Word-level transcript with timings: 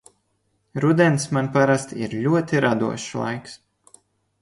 Rudens 0.85 1.27
man 1.37 1.51
parasti 1.59 2.01
ir 2.07 2.17
ļoti 2.25 2.65
radošs 2.69 3.09
laiks. 3.25 3.59